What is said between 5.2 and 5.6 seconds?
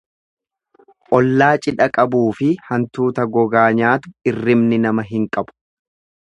qabu.